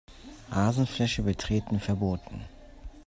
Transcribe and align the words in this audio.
Rasenfläche 0.49 1.21
betreten 1.21 1.79
verboten. 1.79 2.45